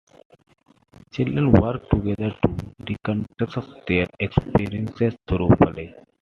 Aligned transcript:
Children 1.11 1.51
worked 1.51 1.91
together 1.91 2.31
to 2.41 2.73
reconstruct 2.89 3.85
their 3.85 4.07
experiences 4.19 5.13
through 5.27 5.55
play. 5.57 5.93